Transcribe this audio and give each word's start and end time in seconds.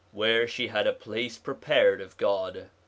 Where 0.11 0.47
she 0.47 0.69
had 0.69 0.87
a 0.87 0.93
place 0.93 1.37
prepared 1.37 2.01
of 2.01 2.17
God. 2.17 2.71